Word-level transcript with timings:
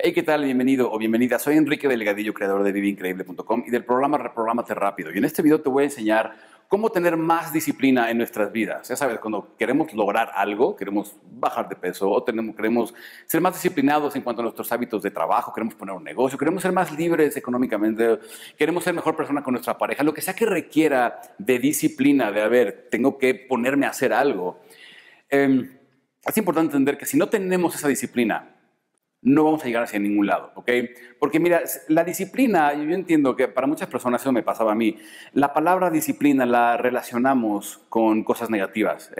Hey, 0.00 0.12
¿qué 0.12 0.22
tal? 0.22 0.44
Bienvenido 0.44 0.92
o 0.92 0.96
bienvenida. 0.96 1.40
Soy 1.40 1.56
Enrique 1.56 1.88
Delgadillo, 1.88 2.32
creador 2.32 2.62
de 2.62 2.70
viveincreíble.com 2.70 3.64
y 3.66 3.70
del 3.70 3.84
programa 3.84 4.16
Reprogramate 4.16 4.72
Rápido. 4.72 5.10
Y 5.12 5.18
en 5.18 5.24
este 5.24 5.42
video 5.42 5.60
te 5.60 5.68
voy 5.68 5.82
a 5.82 5.86
enseñar 5.86 6.36
cómo 6.68 6.90
tener 6.90 7.16
más 7.16 7.52
disciplina 7.52 8.08
en 8.08 8.18
nuestras 8.18 8.52
vidas. 8.52 8.88
Ya 8.88 8.94
sabes, 8.94 9.18
cuando 9.18 9.56
queremos 9.58 9.92
lograr 9.94 10.30
algo, 10.36 10.76
queremos 10.76 11.16
bajar 11.28 11.68
de 11.68 11.74
peso 11.74 12.08
o 12.08 12.22
tenemos, 12.22 12.54
queremos 12.54 12.94
ser 13.26 13.40
más 13.40 13.54
disciplinados 13.54 14.14
en 14.14 14.22
cuanto 14.22 14.40
a 14.40 14.44
nuestros 14.44 14.70
hábitos 14.70 15.02
de 15.02 15.10
trabajo, 15.10 15.52
queremos 15.52 15.74
poner 15.74 15.96
un 15.96 16.04
negocio, 16.04 16.38
queremos 16.38 16.62
ser 16.62 16.70
más 16.70 16.96
libres 16.96 17.36
económicamente, 17.36 18.20
queremos 18.56 18.84
ser 18.84 18.94
mejor 18.94 19.16
persona 19.16 19.42
con 19.42 19.54
nuestra 19.54 19.76
pareja, 19.76 20.04
lo 20.04 20.14
que 20.14 20.22
sea 20.22 20.32
que 20.32 20.46
requiera 20.46 21.20
de 21.38 21.58
disciplina, 21.58 22.30
de, 22.30 22.40
a 22.40 22.46
ver, 22.46 22.86
tengo 22.88 23.18
que 23.18 23.34
ponerme 23.34 23.86
a 23.86 23.88
hacer 23.88 24.12
algo. 24.12 24.60
Eh, 25.28 25.68
es 26.24 26.36
importante 26.36 26.76
entender 26.76 26.96
que 26.96 27.04
si 27.04 27.16
no 27.16 27.28
tenemos 27.28 27.74
esa 27.74 27.88
disciplina, 27.88 28.57
no 29.22 29.44
vamos 29.44 29.62
a 29.62 29.66
llegar 29.66 29.82
hacia 29.82 29.98
ningún 29.98 30.26
lado, 30.26 30.52
¿ok? 30.54 30.70
Porque 31.18 31.40
mira, 31.40 31.62
la 31.88 32.04
disciplina, 32.04 32.72
yo 32.74 32.94
entiendo 32.94 33.34
que 33.34 33.48
para 33.48 33.66
muchas 33.66 33.88
personas 33.88 34.20
eso 34.20 34.30
me 34.30 34.44
pasaba 34.44 34.72
a 34.72 34.74
mí, 34.76 34.96
la 35.32 35.52
palabra 35.52 35.90
disciplina 35.90 36.46
la 36.46 36.76
relacionamos 36.76 37.80
con 37.88 38.22
cosas 38.22 38.48
negativas. 38.48 39.10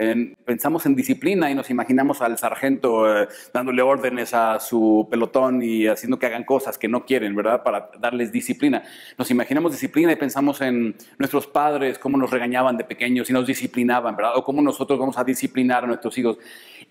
pensamos 0.45 0.85
en 0.85 0.95
disciplina 0.95 1.51
y 1.51 1.55
nos 1.55 1.69
imaginamos 1.69 2.21
al 2.21 2.37
sargento 2.37 3.23
eh, 3.23 3.27
dándole 3.53 3.81
órdenes 3.81 4.33
a 4.33 4.59
su 4.59 5.07
pelotón 5.11 5.61
y 5.61 5.87
haciendo 5.87 6.17
que 6.17 6.27
hagan 6.27 6.45
cosas 6.45 6.77
que 6.77 6.87
no 6.87 7.05
quieren, 7.05 7.35
¿verdad? 7.35 7.63
Para 7.63 7.91
darles 7.99 8.31
disciplina. 8.31 8.83
Nos 9.17 9.29
imaginamos 9.31 9.73
disciplina 9.73 10.13
y 10.13 10.15
pensamos 10.15 10.61
en 10.61 10.95
nuestros 11.17 11.45
padres, 11.47 11.99
cómo 11.99 12.17
nos 12.17 12.31
regañaban 12.31 12.77
de 12.77 12.85
pequeños 12.85 13.29
y 13.29 13.33
nos 13.33 13.45
disciplinaban, 13.45 14.15
¿verdad? 14.15 14.33
O 14.37 14.43
cómo 14.45 14.61
nosotros 14.61 14.97
vamos 14.97 15.17
a 15.17 15.25
disciplinar 15.25 15.83
a 15.83 15.87
nuestros 15.87 16.17
hijos. 16.17 16.37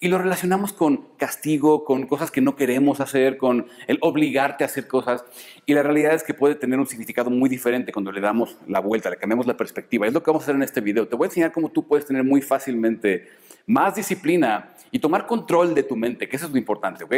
Y 0.00 0.08
lo 0.08 0.18
relacionamos 0.18 0.72
con 0.72 1.08
castigo, 1.16 1.84
con 1.84 2.06
cosas 2.06 2.30
que 2.30 2.40
no 2.40 2.54
queremos 2.54 2.97
hacer, 3.04 3.36
con 3.36 3.66
el 3.86 3.98
obligarte 4.00 4.64
a 4.64 4.66
hacer 4.66 4.86
cosas. 4.86 5.24
Y 5.66 5.74
la 5.74 5.82
realidad 5.82 6.14
es 6.14 6.22
que 6.22 6.34
puede 6.34 6.54
tener 6.54 6.78
un 6.78 6.86
significado 6.86 7.30
muy 7.30 7.48
diferente 7.48 7.92
cuando 7.92 8.12
le 8.12 8.20
damos 8.20 8.56
la 8.66 8.80
vuelta, 8.80 9.10
le 9.10 9.16
cambiamos 9.16 9.46
la 9.46 9.56
perspectiva. 9.56 10.06
Es 10.06 10.12
lo 10.12 10.22
que 10.22 10.30
vamos 10.30 10.42
a 10.42 10.44
hacer 10.44 10.56
en 10.56 10.62
este 10.62 10.80
video. 10.80 11.06
Te 11.08 11.16
voy 11.16 11.26
a 11.26 11.28
enseñar 11.28 11.52
cómo 11.52 11.70
tú 11.70 11.86
puedes 11.86 12.06
tener 12.06 12.24
muy 12.24 12.40
fácilmente 12.40 13.28
más 13.66 13.94
disciplina 13.94 14.74
y 14.90 14.98
tomar 14.98 15.26
control 15.26 15.74
de 15.74 15.82
tu 15.82 15.96
mente, 15.96 16.28
que 16.28 16.36
eso 16.36 16.46
es 16.46 16.52
lo 16.52 16.58
importante, 16.58 17.04
¿ok? 17.04 17.14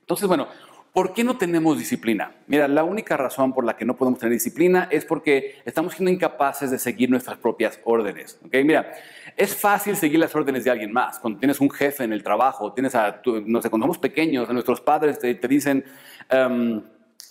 Entonces, 0.00 0.28
bueno, 0.28 0.48
¿Por 0.92 1.14
qué 1.14 1.24
no 1.24 1.38
tenemos 1.38 1.78
disciplina? 1.78 2.32
Mira, 2.46 2.68
la 2.68 2.84
única 2.84 3.16
razón 3.16 3.54
por 3.54 3.64
la 3.64 3.76
que 3.78 3.86
no 3.86 3.96
podemos 3.96 4.20
tener 4.20 4.34
disciplina 4.34 4.88
es 4.90 5.06
porque 5.06 5.56
estamos 5.64 5.94
siendo 5.94 6.10
incapaces 6.10 6.70
de 6.70 6.78
seguir 6.78 7.08
nuestras 7.08 7.38
propias 7.38 7.80
órdenes. 7.84 8.38
¿okay? 8.44 8.62
Mira, 8.62 8.92
es 9.34 9.56
fácil 9.56 9.96
seguir 9.96 10.18
las 10.18 10.34
órdenes 10.36 10.64
de 10.64 10.70
alguien 10.70 10.92
más. 10.92 11.18
Cuando 11.18 11.38
tienes 11.38 11.60
un 11.60 11.70
jefe 11.70 12.04
en 12.04 12.12
el 12.12 12.22
trabajo, 12.22 12.74
tienes 12.74 12.94
a, 12.94 13.22
no 13.46 13.62
sé, 13.62 13.70
pequeños, 14.02 14.50
a 14.50 14.52
nuestros 14.52 14.80
padres 14.80 15.18
te, 15.18 15.34
dicen... 15.48 15.84
Um, 16.30 16.82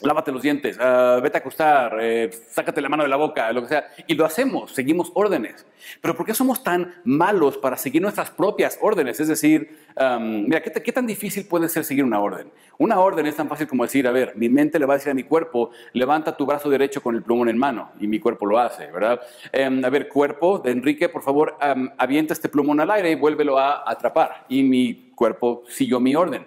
lávate 0.04 0.32
los 0.32 0.42
dientes, 0.42 0.78
ah, 0.80 1.20
vete 1.22 1.38
a 1.38 1.40
acostar, 1.40 1.98
eh, 2.02 2.30
sácate 2.50 2.82
la 2.82 2.90
mano 2.90 3.04
de 3.04 3.10
la 3.10 3.16
boca, 3.16 3.52
lo 3.52 3.62
que 3.62 3.70
sea. 3.70 3.88
Y 4.08 4.16
lo 4.16 4.26
hacemos, 4.26 4.72
seguimos 4.72 5.12
órdenes. 5.14 5.66
Pero 6.02 6.16
¿por 6.16 6.26
qué 6.26 6.34
somos 6.34 6.64
tan 6.64 6.96
malos 7.04 7.58
para 7.58 7.78
seguir 7.78 8.02
nuestras 8.02 8.30
propias 8.32 8.78
órdenes? 8.82 9.20
Es 9.20 9.28
decir, 9.28 9.78
mira, 10.20 10.62
¿qué, 10.62 10.72
¿qué, 10.72 10.92
tan 10.92 11.08
difícil 11.08 11.46
puede 11.46 11.70
ser 11.70 11.84
seguir 11.84 12.04
una 12.04 12.20
orden? 12.20 12.52
Una 12.78 13.00
orden 13.00 13.26
es 13.26 13.36
tan 13.36 13.48
fácil 13.48 13.68
como 13.68 13.84
decir, 13.84 14.08
a 14.08 14.12
ver, 14.12 14.34
mi 14.36 14.50
mente 14.50 14.80
le 14.80 14.86
va 14.86 14.94
a 14.94 14.98
decir 14.98 15.12
a 15.12 15.16
mi 15.16 15.24
cuerpo, 15.24 15.72
levanta 15.94 16.36
tu 16.36 16.46
brazo 16.46 16.70
derecho 16.70 17.02
con 17.02 17.16
el 17.16 17.24
plumón 17.24 17.50
en 17.50 17.58
mano, 17.58 17.92
y 18.00 18.08
mi 18.08 18.20
cuerpo 18.20 18.46
lo 18.46 18.60
hace, 18.60 18.88
¿verdad? 18.92 19.22
Em, 19.52 19.84
a 19.84 19.90
ver, 19.90 20.08
cuerpo 20.08 20.60
de 20.60 20.72
Enrique, 20.72 21.10
por 21.10 21.22
favor, 21.22 21.58
avienta 21.98 22.34
este 22.34 22.50
plumón 22.50 22.80
al 22.80 22.92
aire 22.92 23.12
y 23.12 23.16
vuélvelo 23.16 23.58
a 23.58 23.90
atrapar. 23.90 24.46
Y 24.50 24.64
mi 24.64 25.12
cuerpo 25.16 25.64
siguió 25.68 26.00
mi 26.00 26.16
orden. 26.16 26.46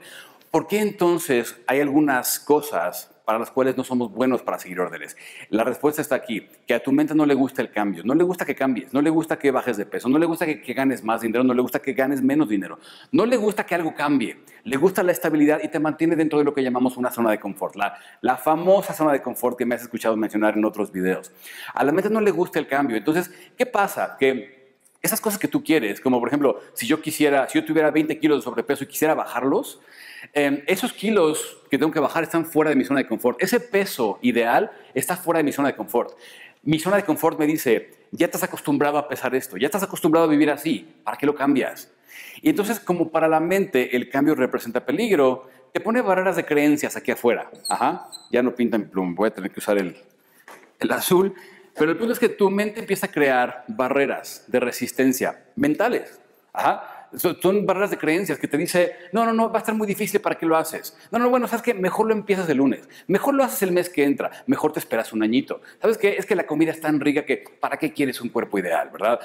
¿Por 0.50 0.66
qué 0.66 0.80
entonces 0.80 1.60
hay 1.66 1.80
algunas 1.80 2.38
cosas 2.38 3.13
para 3.24 3.38
las 3.38 3.50
cuales 3.50 3.76
no 3.76 3.84
somos 3.84 4.12
buenos 4.12 4.42
para 4.42 4.58
seguir 4.58 4.80
órdenes? 4.80 5.16
La 5.48 5.64
respuesta 5.64 6.02
está 6.02 6.14
aquí, 6.14 6.48
que 6.66 6.74
a 6.74 6.82
tu 6.82 6.92
mente 6.92 7.14
no 7.14 7.26
le 7.26 7.34
gusta 7.34 7.62
el 7.62 7.70
cambio, 7.70 8.02
no 8.04 8.14
le 8.14 8.24
gusta 8.24 8.44
que 8.44 8.54
cambies, 8.54 8.92
no 8.92 9.00
le 9.00 9.10
gusta 9.10 9.38
que 9.38 9.50
bajes 9.50 9.76
de 9.76 9.86
peso, 9.86 10.08
no 10.08 10.18
le 10.18 10.26
gusta 10.26 10.46
que, 10.46 10.74
ganes 10.74 11.02
más 11.02 11.20
dinero, 11.20 11.44
no 11.44 11.54
le 11.54 11.62
gusta 11.62 11.80
que 11.80 11.92
ganes 11.92 12.22
menos 12.22 12.48
dinero, 12.48 12.78
no 13.12 13.26
le 13.26 13.36
gusta 13.36 13.64
que 13.64 13.74
algo 13.74 13.94
cambie, 13.94 14.38
le 14.64 14.76
gusta 14.76 15.02
la 15.02 15.12
estabilidad 15.12 15.60
y 15.62 15.68
te 15.68 15.78
mantiene 15.78 16.16
dentro 16.16 16.38
de 16.38 16.44
lo 16.44 16.54
que 16.54 16.62
llamamos 16.62 16.96
una 16.96 17.10
zona 17.10 17.30
de 17.30 17.38
confort, 17.38 17.76
la, 17.76 17.98
la 18.20 18.36
famosa 18.36 18.92
zona 18.92 19.12
de 19.12 19.22
confort 19.22 19.56
que 19.56 19.66
me 19.66 19.74
has 19.74 19.82
escuchado 19.82 20.16
mencionar 20.16 20.56
en 20.56 20.64
otros 20.64 20.92
videos. 20.92 21.32
A 21.72 21.84
la 21.84 21.92
mente 21.92 22.10
no 22.10 22.20
le 22.20 22.30
gusta 22.30 22.58
el 22.58 22.66
cambio, 22.66 22.96
entonces, 22.96 23.30
¿qué 23.56 23.66
pasa? 23.66 24.16
Que 24.18 24.53
esas 25.04 25.20
cosas 25.20 25.38
que 25.38 25.48
tú 25.48 25.62
quieres, 25.62 26.00
como 26.00 26.18
por 26.18 26.28
ejemplo, 26.28 26.60
si 26.72 26.86
yo 26.86 27.02
quisiera, 27.02 27.46
si 27.48 27.58
yo 27.58 27.64
tuviera 27.64 27.90
20 27.90 28.18
kilos 28.18 28.38
de 28.38 28.42
sobrepeso 28.42 28.84
y 28.84 28.86
quisiera 28.86 29.14
bajarlos, 29.14 29.80
em, 30.32 30.62
esos 30.66 30.94
kilos 30.94 31.58
que 31.70 31.76
tengo 31.76 31.92
que 31.92 32.00
bajar 32.00 32.22
están 32.22 32.46
fuera 32.46 32.70
de 32.70 32.76
mi 32.76 32.84
zona 32.84 33.00
de 33.00 33.06
confort. 33.06 33.42
Ese 33.42 33.60
peso 33.60 34.18
ideal 34.22 34.72
está 34.94 35.16
fuera 35.16 35.38
de 35.38 35.44
mi 35.44 35.52
zona 35.52 35.68
de 35.68 35.76
confort. 35.76 36.16
Mi 36.62 36.78
zona 36.78 36.96
de 36.96 37.04
confort 37.04 37.38
me 37.38 37.46
dice, 37.46 37.90
ya 38.12 38.24
estás 38.24 38.42
acostumbrado 38.44 38.96
a 38.96 39.06
pesar 39.06 39.34
esto, 39.34 39.58
ya 39.58 39.66
estás 39.66 39.82
acostumbrado 39.82 40.26
a 40.26 40.30
vivir 40.30 40.50
así, 40.50 40.88
¿para 41.04 41.18
qué 41.18 41.26
lo 41.26 41.34
cambias? 41.34 41.92
Y 42.40 42.48
entonces, 42.48 42.80
como 42.80 43.10
para 43.10 43.28
la 43.28 43.40
mente 43.40 43.94
el 43.96 44.08
cambio 44.08 44.34
representa 44.34 44.86
peligro, 44.86 45.50
te 45.74 45.80
pone 45.80 46.00
barreras 46.00 46.36
de 46.36 46.46
creencias 46.46 46.96
aquí 46.96 47.10
afuera. 47.10 47.50
Ajá, 47.68 48.08
ya 48.30 48.42
no 48.42 48.54
pinta 48.54 48.78
mi 48.78 48.86
pluma, 48.86 49.12
voy 49.14 49.28
a 49.28 49.34
tener 49.34 49.50
que 49.50 49.60
usar 49.60 49.76
el, 49.76 49.96
el 50.80 50.92
azul. 50.92 51.34
Pero 51.76 51.90
el 51.90 51.96
punto 51.96 52.12
es 52.12 52.18
que 52.18 52.28
tu 52.28 52.50
mente 52.50 52.80
empieza 52.80 53.06
a 53.06 53.10
crear 53.10 53.64
barreras 53.68 54.44
de 54.46 54.60
resistencia 54.60 55.44
mentales. 55.56 56.20
Ajá. 56.52 57.08
Son 57.16 57.64
barreras 57.64 57.90
de 57.90 57.98
creencias 57.98 58.38
que 58.38 58.48
te 58.48 58.56
dice, 58.56 58.96
no, 59.12 59.24
no, 59.24 59.32
no, 59.32 59.48
va 59.48 59.56
a 59.56 59.60
estar 59.60 59.74
muy 59.74 59.86
difícil, 59.86 60.20
¿para 60.20 60.36
qué 60.36 60.46
lo 60.46 60.56
haces? 60.56 60.96
No, 61.12 61.18
no, 61.20 61.30
bueno, 61.30 61.46
¿sabes 61.46 61.62
qué? 61.62 61.72
Mejor 61.72 62.06
lo 62.08 62.12
empiezas 62.12 62.48
el 62.48 62.56
lunes, 62.56 62.88
mejor 63.06 63.34
lo 63.34 63.44
haces 63.44 63.62
el 63.62 63.70
mes 63.70 63.88
que 63.88 64.02
entra, 64.02 64.32
mejor 64.46 64.72
te 64.72 64.80
esperas 64.80 65.12
un 65.12 65.22
añito. 65.22 65.60
¿Sabes 65.80 65.96
qué? 65.96 66.16
Es 66.16 66.26
que 66.26 66.34
la 66.34 66.44
comida 66.44 66.72
es 66.72 66.80
tan 66.80 66.98
rica 66.98 67.24
que 67.24 67.44
¿para 67.60 67.76
qué 67.76 67.92
quieres 67.92 68.20
un 68.20 68.30
cuerpo 68.30 68.58
ideal, 68.58 68.90
verdad? 68.90 69.20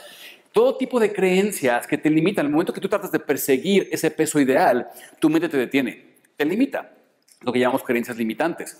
Todo 0.51 0.77
tipo 0.77 0.99
de 0.99 1.11
creencias 1.11 1.87
que 1.87 1.97
te 1.97 2.11
limitan. 2.11 2.45
Al 2.45 2.51
momento 2.51 2.73
que 2.73 2.81
tú 2.81 2.89
tratas 2.89 3.11
de 3.11 3.19
perseguir 3.19 3.89
ese 3.91 4.11
peso 4.11 4.39
ideal, 4.39 4.87
tu 5.19 5.29
mente 5.29 5.49
te 5.49 5.57
detiene, 5.57 6.15
te 6.35 6.45
limita 6.45 6.91
lo 7.41 7.53
que 7.53 7.59
llamamos 7.59 7.83
creencias 7.83 8.17
limitantes. 8.17 8.79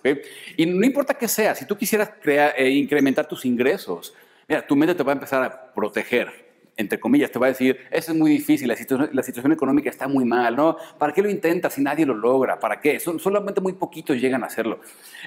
Y 0.58 0.66
no 0.66 0.86
importa 0.86 1.14
qué 1.14 1.28
sea, 1.28 1.56
si 1.56 1.66
tú 1.66 1.78
quisieras 1.78 2.12
crear, 2.22 2.54
eh, 2.58 2.70
incrementar 2.70 3.28
tus 3.28 3.46
ingresos, 3.46 4.14
mira, 4.48 4.66
tu 4.66 4.76
mente 4.76 4.96
te 4.96 5.04
va 5.04 5.14
a 5.14 5.16
empezar 5.16 5.44
a 5.44 5.74
proteger 5.74 6.49
entre 6.80 6.98
comillas, 6.98 7.30
te 7.30 7.38
va 7.38 7.48
a 7.48 7.50
decir, 7.50 7.78
eso 7.92 8.14
es 8.14 8.18
muy 8.18 8.32
difícil, 8.32 8.66
la 8.70 8.76
situación, 8.78 9.10
la 9.12 9.22
situación 9.22 9.52
económica 9.52 9.90
está 9.90 10.08
muy 10.08 10.24
mal, 10.24 10.56
¿no? 10.56 10.78
¿Para 10.98 11.12
qué 11.12 11.22
lo 11.22 11.30
intentas 11.30 11.74
si 11.74 11.82
nadie 11.82 12.06
lo 12.06 12.14
logra? 12.14 12.58
¿Para 12.58 12.80
qué? 12.80 13.02
Son, 13.02 13.20
solamente 13.20 13.60
muy 13.60 13.74
poquitos 13.74 14.16
llegan 14.16 14.44
a 14.44 14.46
hacerlo. 14.48 14.80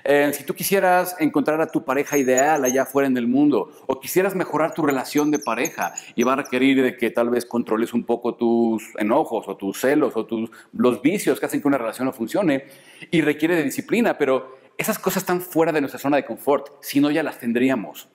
Eh, 0.03 0.31
si 0.33 0.45
tú 0.45 0.55
quisieras 0.55 1.15
encontrar 1.21 1.61
a 1.61 1.67
tu 1.67 1.85
pareja 1.85 2.17
ideal 2.17 2.65
allá 2.65 2.83
afuera 2.83 3.07
en 3.07 3.19
el 3.19 3.29
mundo, 3.29 3.71
o 3.87 4.01
quisieras 4.01 4.35
mejorar 4.35 4.73
tu 4.73 4.83
relación 4.83 5.31
de 5.31 5.41
pareja, 5.41 5.93
y 6.17 6.23
va 6.23 6.33
a 6.33 6.37
requerir 6.37 6.83
de 6.83 6.97
que 6.97 7.11
tal 7.11 7.29
vez 7.29 7.45
controles 7.45 7.93
un 7.93 8.05
poco 8.05 8.35
tus 8.35 8.85
enojos, 8.97 9.47
o 9.47 9.55
tus 9.55 9.79
celos, 9.79 10.17
o 10.17 10.25
tus, 10.25 10.51
los 10.73 11.03
vicios 11.03 11.39
que 11.39 11.45
hacen 11.45 11.61
que 11.61 11.69
una 11.69 11.77
relación 11.77 12.07
no 12.07 12.15
funcione, 12.15 12.65
y 13.11 13.21
requiere 13.21 13.57
de 13.57 13.65
disciplina, 13.65 14.17
pero 14.17 14.57
esas 14.79 14.99
cosas 14.99 15.23
están 15.23 15.43
fuera 15.43 15.71
de 15.71 15.83
nuestra 15.83 16.01
zona 16.01 16.17
de 16.17 16.25
confort, 16.25 16.83
si 16.83 16.99
no 16.99 17.11
ya 17.11 17.23
las 17.23 17.39
tendríamos. 17.39 18.09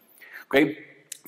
¿okay? 0.47 0.75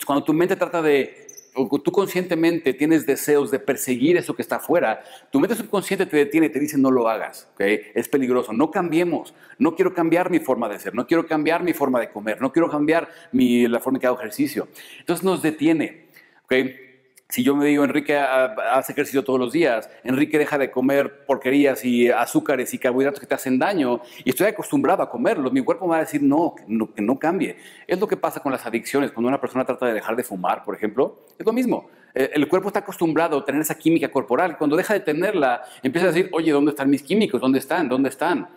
Cuando 0.06 0.24
tu 0.24 0.34
mente 0.34 0.56
trata 0.56 0.82
de 0.82 1.29
tú 1.54 1.92
conscientemente 1.92 2.74
tienes 2.74 3.06
deseos 3.06 3.52
de 3.52 3.60
perseguir 3.60 4.18
eso 4.18 4.36
que 4.36 4.42
está 4.42 4.58
afuera, 4.58 5.04
tu 5.32 5.40
mente 5.40 5.56
subconsciente 5.56 6.06
te 6.06 6.18
detiene 6.18 6.50
te 6.50 6.60
dice 6.60 6.78
no 6.78 6.92
lo 6.92 7.08
hagas, 7.10 7.50
¿okay? 7.54 7.82
es 7.94 8.08
peligroso, 8.08 8.54
no 8.54 8.72
cambiemos, 8.72 9.34
no 9.58 9.76
quiero 9.76 9.94
cambiar 9.94 10.30
mi 10.30 10.40
forma 10.40 10.70
de 10.70 10.80
ser, 10.80 10.96
no 10.96 11.08
quiero 11.08 11.28
cambiar 11.28 11.64
mi 11.64 11.74
forma 11.74 12.00
de 12.00 12.10
comer, 12.10 12.42
no 12.42 12.52
quiero 12.52 12.70
cambiar 12.70 13.10
mi, 13.32 13.68
la 13.68 13.80
forma 13.80 13.98
en 13.98 14.02
que 14.02 14.08
hago 14.08 14.20
ejercicio. 14.20 14.68
Entonces 15.00 15.24
nos 15.24 15.42
detiene. 15.42 16.08
¿okay? 16.46 16.89
Si 17.32 17.44
yo 17.44 17.56
me 17.56 17.68
digo, 17.68 17.84
Enrique 17.84 18.18
hace 18.18 18.92
ejercicio 18.94 19.24
todos 19.24 19.40
los 19.40 19.52
días, 19.54 19.88
Enrique 20.04 20.40
deja 20.40 20.58
de 20.58 20.72
comer 20.72 21.28
porquerías 21.28 21.86
y 21.86 22.10
azúcares 22.10 22.74
y 22.74 22.80
carbohidratos 22.80 23.20
que 23.20 23.28
te 23.28 23.36
hacen 23.36 23.60
daño, 23.60 24.02
y 24.26 24.32
estoy 24.32 24.48
acostumbrado 24.48 25.04
a 25.04 25.12
comerlos, 25.12 25.54
mi 25.54 25.62
cuerpo 25.62 25.86
me 25.86 25.92
va 25.92 25.98
a 25.98 26.00
decir 26.00 26.24
no, 26.24 26.56
que 26.56 27.04
no 27.04 27.20
cambie. 27.20 27.58
Es 27.86 28.00
lo 28.00 28.08
que 28.08 28.18
pasa 28.18 28.40
con 28.40 28.52
las 28.52 28.66
adicciones. 28.66 29.12
Cuando 29.12 29.28
una 29.28 29.40
persona 29.40 29.64
trata 29.64 29.86
de 29.86 29.94
dejar 29.94 30.16
de 30.16 30.24
fumar, 30.24 30.64
por 30.64 30.74
ejemplo, 30.74 31.20
es 31.38 31.46
lo 31.46 31.54
mismo. 31.54 31.92
Eh, 32.16 32.32
el 32.34 32.48
cuerpo 32.48 32.70
está 32.70 32.80
acostumbrado 32.80 33.38
a 33.38 33.46
tener 33.46 33.62
esa 33.62 33.76
química 33.76 34.10
corporal. 34.10 34.58
Cuando 34.58 34.76
deja 34.76 34.96
de 34.96 35.02
tenerla, 35.02 35.62
empieza 35.84 36.08
a 36.08 36.12
decir, 36.12 36.30
oye, 36.34 36.52
¿dónde 36.52 36.72
están 36.72 36.90
mis 36.90 37.04
químicos? 37.04 37.40
¿Dónde 37.40 37.60
están? 37.60 37.88
¿Dónde 37.88 38.10
están? 38.10 38.50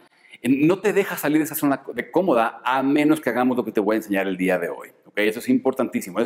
No 0.43 0.81
te 0.81 0.93
deja 0.93 1.17
salir 1.17 1.39
de 1.39 1.45
esa 1.45 1.55
zona 1.55 1.83
de 1.95 2.11
cómoda 2.11 2.61
a 2.65 2.83
menos 2.83 3.21
que 3.21 3.31
hagamos 3.31 3.57
lo 3.57 3.65
que 3.65 3.73
te 3.73 3.81
voy 3.81 3.95
a 3.95 3.97
enseñar 3.99 4.27
el 4.27 4.37
día 4.37 4.59
de 4.59 4.69
hoy. 4.69 4.91
Eso 5.15 5.41
es 5.41 5.49
importantísimo. 5.49 6.19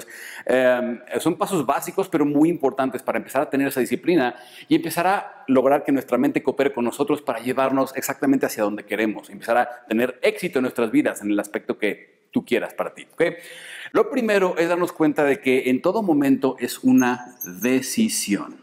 Em, 0.45 1.01
son 1.19 1.37
pasos 1.37 1.67
básicos, 1.67 2.09
pero 2.09 2.25
muy 2.25 2.49
importantes 2.49 3.03
para 3.03 3.19
empezar 3.19 3.43
a 3.43 3.51
tener 3.51 3.69
esa 3.69 3.81
disciplina 3.81 4.37
y 4.69 4.77
empezar 4.77 5.07
a 5.07 5.45
lograr 5.49 5.85
que 5.85 5.93
nuestra 5.93 6.19
mente 6.19 6.43
coopere 6.43 6.73
con 6.73 6.85
nosotros 6.85 7.21
para 7.21 7.41
llevarnos 7.41 7.95
exactamente 7.97 8.47
hacia 8.47 8.63
donde 8.63 8.85
queremos, 8.85 9.29
empezar 9.29 9.59
a 9.59 9.87
tener 9.89 10.19
éxito 10.23 10.61
en 10.61 10.63
nuestras 10.63 10.91
vidas 10.91 11.21
en 11.21 11.31
el 11.31 11.41
aspecto 11.41 11.79
que 11.79 12.29
tú 12.31 12.45
quieras 12.45 12.75
para 12.75 12.95
ti. 12.95 13.07
Lo 13.93 14.11
primero 14.11 14.57
es 14.57 14.69
darnos 14.69 14.93
cuenta 14.93 15.25
de 15.25 15.41
que 15.41 15.69
en 15.71 15.83
todo 15.83 16.03
momento 16.03 16.57
es 16.61 16.79
una 16.85 17.37
decisión. 17.45 18.59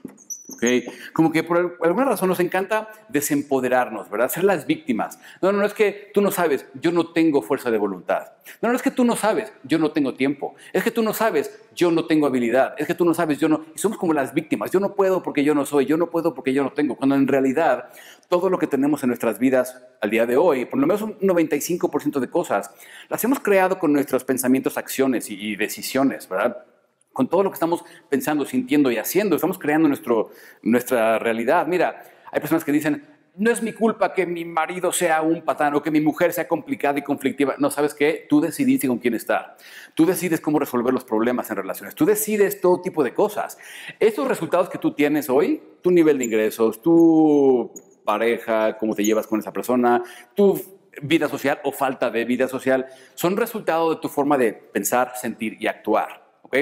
Okay. 0.50 0.86
Como 1.14 1.32
que 1.32 1.42
por 1.42 1.78
alguna 1.82 2.04
razón 2.04 2.28
nos 2.28 2.42
encanta 2.42 2.90
desempoderarnos, 3.08 4.10
¿verdad? 4.10 4.30
Ser 4.30 4.44
las 4.44 4.68
víctimas. 4.68 5.18
No, 5.42 5.54
no, 5.54 5.60
no 5.60 5.66
es 5.66 5.74
que 5.74 6.12
tú 6.14 6.22
no 6.22 6.32
sabes, 6.32 6.66
yo 6.74 6.92
no 6.92 7.14
tengo 7.14 7.42
fuerza 7.42 7.72
de 7.72 7.78
voluntad. 7.78 8.34
No, 8.62 8.68
no 8.68 8.76
es 8.76 8.82
que 8.82 8.92
tú 8.92 9.06
no 9.06 9.16
sabes, 9.16 9.54
yo 9.64 9.80
no 9.80 9.92
tengo 9.92 10.16
tiempo. 10.16 10.56
Es 10.74 10.84
que 10.84 10.92
tú 10.92 11.02
no 11.02 11.14
sabes, 11.14 11.62
yo 11.74 11.92
no 11.92 12.08
tengo 12.08 12.28
habilidad. 12.28 12.76
Es 12.78 12.88
que 12.88 12.94
tú 12.94 13.06
no 13.06 13.14
sabes, 13.14 13.40
yo 13.40 13.48
no. 13.48 13.62
Y 13.74 13.80
somos 13.80 13.98
como 13.98 14.12
las 14.12 14.34
víctimas. 14.34 14.70
Yo 14.70 14.82
no 14.82 14.96
puedo 14.96 15.24
porque 15.24 15.46
yo 15.46 15.56
no 15.56 15.66
soy, 15.66 15.86
yo 15.86 15.96
no 15.96 16.10
puedo 16.10 16.34
porque 16.34 16.54
yo 16.54 16.62
no 16.62 16.74
tengo. 16.74 16.98
Cuando 16.98 17.16
en 17.16 17.28
realidad 17.28 17.86
todo 18.28 18.50
lo 18.50 18.60
que 18.60 18.68
tenemos 18.68 19.02
en 19.04 19.08
nuestras 19.08 19.40
vidas 19.40 19.82
al 20.02 20.10
día 20.10 20.26
de 20.26 20.36
hoy, 20.36 20.66
por 20.66 20.78
lo 20.78 20.88
menos 20.88 21.02
un 21.04 21.18
95% 21.20 22.20
de 22.20 22.30
cosas, 22.30 22.70
las 23.08 23.24
hemos 23.24 23.40
creado 23.40 23.80
con 23.80 23.94
nuestros 23.94 24.26
pensamientos, 24.26 24.78
acciones 24.78 25.30
y 25.30 25.56
decisiones, 25.56 26.28
¿verdad? 26.28 26.66
Con 27.14 27.30
todo 27.30 27.44
lo 27.44 27.52
que 27.52 27.56
estamos 27.56 27.86
pensando, 28.10 28.44
sintiendo 28.44 28.92
y 28.92 28.98
haciendo. 28.98 29.36
Estamos 29.36 29.60
creando 29.60 29.88
nuestro, 29.88 30.32
nuestra 30.64 31.20
realidad. 31.20 31.68
Mira, 31.68 32.04
hay 32.32 32.40
personas 32.40 32.66
que 32.66 32.72
dicen, 32.72 33.06
no 33.36 33.50
es 33.50 33.64
mi 33.64 33.74
culpa 33.74 34.14
que 34.14 34.26
mi 34.26 34.46
marido 34.46 34.92
sea 34.92 35.22
un 35.22 35.42
patán 35.42 35.74
o 35.74 35.82
que 35.82 35.90
mi 35.90 36.02
mujer 36.02 36.34
sea 36.34 36.48
complicada 36.48 37.00
y 37.00 37.02
conflictiva. 37.02 37.56
No, 37.58 37.72
¿sabes 37.72 37.94
qué? 37.94 38.28
Tú 38.30 38.42
decidiste 38.42 38.88
con 38.88 39.00
quién 39.00 39.16
estar. 39.16 39.58
Tú 39.96 40.06
decides 40.06 40.40
cómo 40.40 40.60
resolver 40.60 40.94
los 40.94 41.04
problemas 41.04 41.50
en 41.50 41.58
relaciones. 41.58 41.96
Tú 41.96 42.06
decides 42.06 42.62
todo 42.62 42.82
tipo 42.82 43.04
de 43.04 43.14
cosas. 43.14 43.58
Estos 44.00 44.28
resultados 44.28 44.70
que 44.70 44.78
tú 44.78 44.94
tienes 44.94 45.30
hoy, 45.30 45.62
tu 45.82 45.90
nivel 45.90 46.20
de 46.20 46.26
ingresos, 46.26 46.82
tu 46.82 47.72
pareja, 48.04 48.78
cómo 48.78 48.94
te 48.94 49.04
llevas 49.04 49.26
con 49.26 49.40
esa 49.40 49.54
persona, 49.54 50.04
tu 50.36 50.62
vida 51.02 51.28
social 51.28 51.60
o 51.64 51.72
falta 51.72 52.12
de 52.12 52.26
vida 52.26 52.48
social, 52.48 52.86
son 53.16 53.36
resultado 53.36 53.96
de 53.96 54.02
tu 54.02 54.10
forma 54.10 54.38
de 54.38 54.54
pensar, 54.54 55.14
sentir 55.16 55.58
y 55.60 55.66
actuar. 55.66 56.24
¿ok?, 56.44 56.56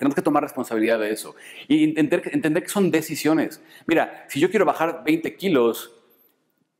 tenemos 0.00 0.14
que 0.14 0.22
tomar 0.22 0.42
responsabilidad 0.42 0.98
de 0.98 1.12
eso 1.12 1.36
y 1.68 1.84
entender, 1.84 2.22
entender 2.32 2.62
que 2.62 2.70
son 2.70 2.90
decisiones. 2.90 3.60
Mira, 3.84 4.24
si 4.28 4.40
yo 4.40 4.48
quiero 4.48 4.64
bajar 4.64 5.02
20 5.04 5.36
kilos, 5.36 5.92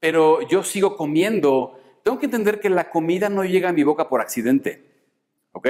pero 0.01 0.41
yo 0.49 0.63
sigo 0.63 0.97
comiendo, 0.97 1.79
tengo 2.03 2.19
que 2.19 2.25
entender 2.25 2.61
que 2.61 2.71
la 2.71 2.89
comida 2.89 3.29
no 3.29 3.45
llega 3.45 3.69
a 3.69 3.73
mi 3.75 3.83
boca 3.83 4.09
por 4.09 4.23
accidente. 4.23 4.87
¿Ok? 5.53 5.69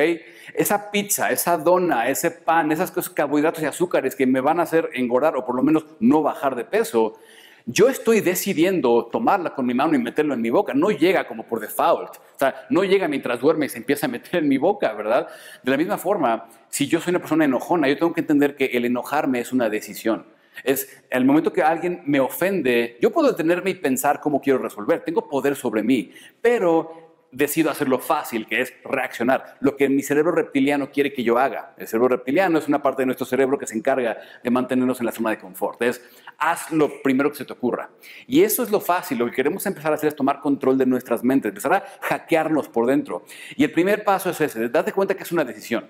Esa 0.55 0.93
pizza, 0.93 1.33
esa 1.33 1.59
dona, 1.59 2.09
ese 2.09 2.31
pan, 2.31 2.71
esas 2.71 2.93
cosas, 2.93 3.13
carbohidratos 3.13 3.65
y 3.65 3.67
azúcares 3.67 4.15
que 4.15 4.27
me 4.27 4.41
van 4.41 4.61
a 4.61 4.63
hacer 4.63 4.89
engordar 4.93 5.37
o 5.37 5.45
por 5.45 5.57
lo 5.57 5.65
menos 5.65 5.87
no 5.99 6.23
bajar 6.23 6.55
de 6.55 6.65
peso, 6.65 7.19
yo 7.67 7.89
estoy 7.89 8.21
decidiendo 8.21 9.07
tomarla 9.07 9.55
con 9.55 9.67
mi 9.67 9.75
mano 9.75 9.95
y 9.95 9.99
meterlo 9.99 10.35
en 10.35 10.41
mi 10.41 10.51
boca. 10.51 10.75
No 10.75 10.91
llega 10.91 11.27
como 11.27 11.47
por 11.47 11.61
default. 11.61 12.17
O 12.17 12.39
sea, 12.39 12.67
no 12.71 12.85
llega 12.85 13.09
mientras 13.09 13.41
duerme 13.41 13.67
y 13.67 13.69
se 13.69 13.79
empieza 13.79 14.07
a 14.07 14.09
meter 14.09 14.43
en 14.43 14.49
mi 14.49 14.59
boca, 14.59 14.93
¿verdad? 14.93 15.29
De 15.63 15.71
la 15.71 15.77
misma 15.77 15.99
forma, 15.99 16.49
si 16.69 16.87
yo 16.87 17.01
soy 17.01 17.11
una 17.11 17.21
persona 17.21 17.45
enojona, 17.45 17.89
yo 17.89 17.97
tengo 17.97 18.13
que 18.13 18.21
entender 18.21 18.57
que 18.57 18.67
el 18.67 18.85
enojarme 18.85 19.41
es 19.41 19.53
una 19.53 19.69
decisión. 19.69 20.25
Es 20.65 21.03
el 21.11 21.25
momento 21.25 21.53
que 21.53 21.63
alguien 21.63 22.03
me 22.05 22.21
ofende, 22.21 22.99
yo 23.01 23.11
puedo 23.11 23.29
detenerme 23.29 23.71
y 23.71 23.75
pensar 23.75 24.21
cómo 24.21 24.41
quiero 24.41 24.59
resolver. 24.59 25.01
Tengo 25.05 25.29
poder 25.29 25.57
sobre 25.57 25.83
mí, 25.83 26.13
pero 26.43 27.10
decido 27.33 27.71
hacerlo 27.71 27.99
fácil, 27.99 28.47
que 28.47 28.61
es 28.61 28.73
reaccionar, 28.85 29.57
lo 29.61 29.77
que 29.77 29.89
mi 29.89 30.03
cerebro 30.03 30.33
reptiliano 30.33 30.91
quiere 30.91 31.13
que 31.13 31.23
yo 31.23 31.39
haga. 31.39 31.75
El 31.77 31.87
cerebro 31.87 32.09
reptiliano 32.09 32.59
es 32.59 32.69
una 32.69 32.83
parte 32.83 33.03
de 33.03 33.07
nuestro 33.07 33.27
cerebro 33.27 33.59
que 33.59 33.67
se 33.67 33.77
encarga 33.77 34.19
de 34.43 34.51
mantenernos 34.51 35.01
en 35.01 35.07
la 35.07 35.13
zona 35.13 35.31
de 35.31 35.39
confort. 35.39 35.81
Es 35.83 36.03
haz 36.39 36.71
lo 36.73 37.03
primero 37.03 37.31
que 37.31 37.37
se 37.37 37.45
te 37.45 37.53
ocurra. 37.53 37.91
Y 38.27 38.43
eso 38.43 38.63
es 38.63 38.71
lo 38.71 38.81
fácil. 38.81 39.19
Lo 39.19 39.27
que 39.27 39.33
queremos 39.33 39.65
empezar 39.67 39.93
a 39.93 39.95
hacer 39.95 40.09
es 40.09 40.17
tomar 40.17 40.41
control 40.41 40.79
de 40.79 40.87
nuestras 40.87 41.23
mentes, 41.23 41.51
empezar 41.51 41.75
a 41.75 41.85
hackearnos 42.01 42.69
por 42.69 42.87
dentro. 42.87 43.25
Y 43.57 43.65
el 43.65 43.71
primer 43.71 44.05
paso 44.05 44.31
es 44.31 44.41
ese, 44.41 44.69
date 44.69 44.93
cuenta 44.93 45.15
que 45.15 45.23
es 45.23 45.33
una 45.33 45.45
decisión. 45.45 45.87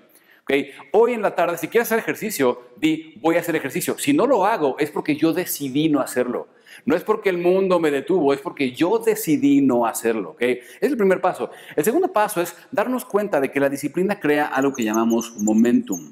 Hoy 0.91 1.13
en 1.13 1.21
la 1.21 1.35
tarde, 1.35 1.57
si 1.57 1.67
quieres 1.67 1.87
hacer 1.87 1.99
ejercicio, 1.99 2.71
di, 2.77 3.15
voy 3.21 3.37
a 3.37 3.39
hacer 3.39 3.55
ejercicio. 3.55 3.97
Si 3.97 4.13
no 4.13 4.27
lo 4.27 4.45
hago, 4.45 4.77
es 4.79 4.91
porque 4.91 5.15
yo 5.15 5.33
decidí 5.33 5.87
no 5.89 6.01
hacerlo. 6.01 6.47
No 6.85 6.95
es 6.95 7.03
porque 7.03 7.29
el 7.29 7.37
mundo 7.37 7.79
me 7.79 7.91
detuvo, 7.91 8.33
es 8.33 8.39
porque 8.39 8.71
yo 8.71 8.99
decidí 8.99 9.61
no 9.61 9.85
hacerlo. 9.85 10.35
Es 10.39 10.59
el 10.81 10.97
primer 10.97 11.21
paso. 11.21 11.51
El 11.75 11.83
segundo 11.83 12.11
paso 12.11 12.41
es 12.41 12.55
darnos 12.71 13.05
cuenta 13.05 13.39
de 13.39 13.51
que 13.51 13.59
la 13.59 13.69
disciplina 13.69 14.19
crea 14.19 14.47
algo 14.47 14.73
que 14.73 14.83
llamamos 14.83 15.35
momentum. 15.37 16.11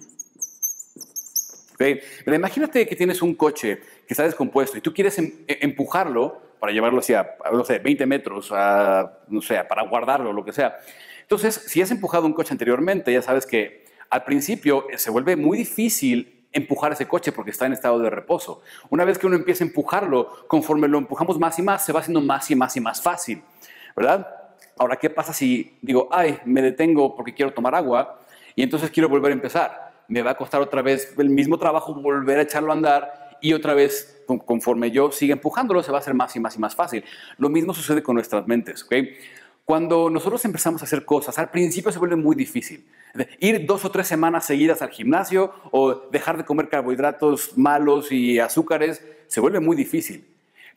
Pero 1.78 2.36
imagínate 2.36 2.86
que 2.86 2.96
tienes 2.96 3.22
un 3.22 3.36
coche 3.36 3.80
que 4.06 4.14
está 4.14 4.24
descompuesto 4.24 4.78
y 4.78 4.82
tú 4.82 4.94
quieres 4.94 5.18
em, 5.18 5.32
e, 5.48 5.60
empujarlo 5.62 6.42
para 6.60 6.74
llevarlo 6.74 7.00
hacia, 7.00 7.38
no 7.54 7.64
sé, 7.64 7.80
20 7.80 8.06
metros, 8.06 8.52
no 8.52 9.42
sé, 9.42 9.64
para 9.64 9.84
guardarlo, 9.84 10.34
lo 10.34 10.44
que 10.44 10.52
sea. 10.52 10.78
Entonces, 11.22 11.56
si 11.56 11.82
has 11.82 11.90
empujado 11.90 12.26
un 12.26 12.34
coche 12.34 12.52
anteriormente, 12.52 13.14
ya 13.14 13.22
sabes 13.22 13.46
que 13.46 13.86
al 14.10 14.24
principio 14.24 14.88
se 14.96 15.12
vuelve 15.12 15.36
muy 15.36 15.58
difícil 15.58 16.48
empujar 16.52 16.92
ese 16.92 17.08
coche 17.08 17.32
porque 17.32 17.52
está 17.52 17.66
en 17.66 17.74
estado 17.74 18.00
de 18.00 18.10
reposo. 18.10 18.62
Una 18.90 19.06
vez 19.06 19.18
que 19.18 19.28
uno 19.28 19.36
empieza 19.36 19.64
a 19.64 19.68
empujarlo, 19.68 20.48
conforme 20.48 20.88
lo 20.88 20.98
empujamos 20.98 21.38
más 21.40 21.60
y 21.60 21.62
más, 21.62 21.86
se 21.86 21.94
va 21.94 22.00
haciendo 22.00 22.22
más 22.22 22.50
y 22.50 22.56
más 22.56 22.76
y 22.76 22.82
más 22.82 23.02
fácil, 23.02 23.42
¿verdad? 23.96 24.28
Ahora, 24.78 24.96
¿qué 24.96 25.10
pasa 25.10 25.34
si 25.34 25.78
digo, 25.82 26.10
ay, 26.12 26.40
me 26.46 26.62
detengo 26.62 27.16
porque 27.16 27.34
quiero 27.34 27.54
tomar 27.54 27.76
agua 27.76 28.20
y 28.56 28.64
entonces 28.64 28.90
quiero 28.90 29.10
volver 29.10 29.32
a 29.32 29.36
empezar? 29.36 29.92
Me 30.08 30.22
va 30.24 30.32
a 30.32 30.38
costar 30.38 30.62
otra 30.62 30.82
vez 30.82 31.14
el 31.18 31.30
mismo 31.30 31.60
trabajo 31.60 31.94
volver 31.94 32.40
a 32.40 32.42
echarlo 32.42 32.72
a 32.72 32.76
andar 32.76 33.38
y 33.42 33.54
otra 33.54 33.74
vez, 33.74 34.24
conforme 34.46 34.92
yo 34.92 35.12
siga 35.12 35.34
empujándolo, 35.34 35.84
se 35.84 35.92
va 35.92 36.00
a 36.00 36.02
hacer 36.02 36.14
más 36.14 36.36
y 36.36 36.40
más 36.40 36.56
y 36.56 36.60
más 36.60 36.76
fácil. 36.76 37.04
Lo 37.38 37.50
mismo 37.50 37.74
sucede 37.74 38.02
con 38.02 38.16
nuestras 38.16 38.48
mentes, 38.48 38.84
¿ok? 38.84 38.96
Cuando 39.70 40.10
nosotros 40.10 40.44
empezamos 40.46 40.82
a 40.82 40.86
hacer 40.86 41.06
cosas, 41.06 41.38
al 41.38 41.52
principio 41.52 41.92
se 41.92 42.00
vuelve 42.00 42.16
muy 42.16 42.36
difícil. 42.36 42.88
Ir 43.40 43.68
dos 43.68 43.86
o 43.86 43.92
tres 43.92 44.08
semanas 44.08 44.44
seguidas 44.46 44.82
al 44.82 44.90
gimnasio 44.90 45.54
o 45.70 45.94
dejar 46.12 46.38
de 46.38 46.44
comer 46.44 46.70
carbohidratos 46.70 47.56
malos 47.56 48.12
y 48.12 48.40
azúcares 48.40 49.04
se 49.28 49.40
vuelve 49.40 49.60
muy 49.60 49.78
difícil. 49.78 50.26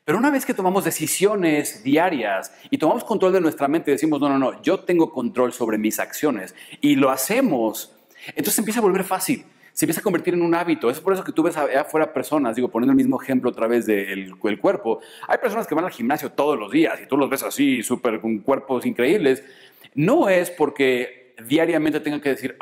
Pero 0.05 0.19
una 0.19 0.31
vez 0.31 0.45
que 0.45 0.53
tomamos 0.53 0.85
decisiones 0.85 1.83
diarias 1.83 2.53
y 2.69 2.77
tomamos 2.77 3.03
control 3.05 3.33
de 3.33 3.41
nuestra 3.41 3.67
mente 3.67 3.91
y 3.91 3.95
decimos, 3.95 4.21
no, 4.21 4.29
no, 4.29 4.39
no, 4.39 4.61
yo 4.61 4.81
tengo 4.81 5.11
control 5.11 5.55
sobre 5.55 5.79
mis 5.79 5.99
acciones 5.99 6.55
y 6.83 6.97
lo 6.97 7.09
hacemos, 7.09 7.97
entonces 8.27 8.59
empieza 8.59 8.81
a 8.81 8.83
volver 8.83 9.05
fácil 9.05 9.47
se 9.73 9.85
empieza 9.85 10.01
a 10.01 10.03
convertir 10.03 10.35
en 10.35 10.43
un 10.43 10.55
hábito. 10.55 10.91
Es 10.91 11.01
por 11.01 11.13
eso 11.13 11.25
que 11.25 11.33
tú 11.33 11.43
ves 11.43 11.57
afuera 11.57 12.13
personas, 12.13 12.57
digo, 12.57 12.69
poniendo 12.69 12.93
el 12.93 12.97
mismo 12.97 13.21
ejemplo 13.21 13.51
otra 13.51 13.67
vez 13.67 13.87
del 13.87 14.37
cuerpo. 14.37 15.01
Hay 15.29 15.39
personas 15.39 15.67
que 15.67 15.75
van 15.75 15.85
al 15.85 15.91
gimnasio 15.91 16.33
todos 16.33 16.59
los 16.59 16.71
días 16.71 17.01
y 17.03 17.07
tú 17.07 17.17
los 17.17 17.31
ves 17.31 17.43
así, 17.43 17.83
súper 17.83 18.21
con 18.21 18.39
cuerpos 18.39 18.85
increíbles. 18.87 19.43
No 19.95 20.29
es 20.29 20.51
porque 20.51 21.35
diariamente 21.47 22.01
tengan 22.01 22.21
que 22.21 22.31
decir, 22.31 22.57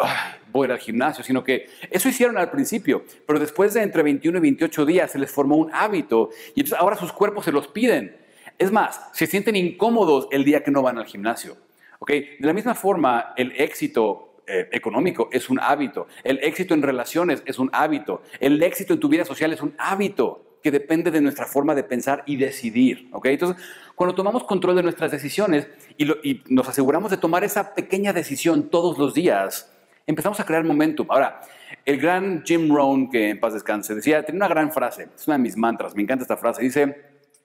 voy 0.52 0.68
a 0.68 0.74
al 0.74 0.78
gimnasio, 0.78 1.24
sino 1.24 1.42
que 1.42 1.68
eso 1.90 2.08
hicieron 2.08 2.38
al 2.38 2.50
principio, 2.50 3.04
pero 3.26 3.38
después 3.38 3.74
de 3.74 3.82
entre 3.82 4.02
21 4.02 4.38
y 4.38 4.40
28 4.40 4.86
días 4.86 5.10
se 5.10 5.18
les 5.18 5.30
formó 5.30 5.56
un 5.56 5.70
hábito 5.72 6.30
y 6.54 6.60
entonces 6.60 6.78
ahora 6.78 6.96
sus 6.96 7.12
cuerpos 7.12 7.44
se 7.44 7.52
los 7.52 7.68
piden. 7.68 8.16
Es 8.58 8.70
más, 8.70 9.00
se 9.12 9.26
sienten 9.26 9.56
incómodos 9.56 10.28
el 10.30 10.44
día 10.44 10.62
que 10.62 10.70
no 10.70 10.82
van 10.82 10.98
al 10.98 11.06
gimnasio. 11.06 11.56
¿okay? 11.98 12.36
De 12.38 12.46
la 12.46 12.52
misma 12.52 12.74
forma, 12.74 13.32
el 13.36 13.52
éxito 13.56 14.29
eh, 14.52 14.68
económico 14.72 15.28
es 15.30 15.48
un 15.48 15.60
hábito, 15.60 16.08
el 16.24 16.38
éxito 16.42 16.74
en 16.74 16.82
relaciones 16.82 17.42
es 17.46 17.58
un 17.60 17.70
hábito, 17.72 18.22
el 18.40 18.60
éxito 18.62 18.94
en 18.94 19.00
tu 19.00 19.08
vida 19.08 19.24
social 19.24 19.52
es 19.52 19.62
un 19.62 19.74
hábito 19.78 20.58
que 20.60 20.70
depende 20.70 21.12
de 21.12 21.20
nuestra 21.20 21.46
forma 21.46 21.74
de 21.74 21.84
pensar 21.84 22.24
y 22.26 22.36
decidir. 22.36 23.08
Entonces, 23.22 23.62
cuando 23.94 24.14
tomamos 24.14 24.44
control 24.44 24.76
de 24.76 24.82
nuestras 24.82 25.12
decisiones 25.12 25.68
y, 25.96 26.10
y 26.28 26.42
nos 26.48 26.68
aseguramos 26.68 27.10
de 27.12 27.16
tomar 27.16 27.44
esa 27.44 27.74
pequeña 27.74 28.12
decisión 28.12 28.70
todos 28.70 28.98
los 28.98 29.14
días, 29.14 29.72
empezamos 30.06 30.40
a 30.40 30.44
crear 30.44 30.64
momentum. 30.64 31.06
Ahora, 31.10 31.40
el 31.84 32.00
gran 32.00 32.42
Jim 32.44 32.74
Rohn, 32.74 33.08
que 33.08 33.30
en 33.30 33.40
paz 33.40 33.54
descanse, 33.54 33.94
decía, 33.94 34.24
tenía 34.24 34.40
una 34.40 34.48
gran 34.48 34.72
frase, 34.72 35.08
es 35.14 35.26
una 35.28 35.36
de 35.36 35.42
mis 35.42 35.56
mantras, 35.56 35.94
me 35.94 36.02
encanta 36.02 36.24
esta 36.24 36.36
frase, 36.36 36.62
dice, 36.62 36.96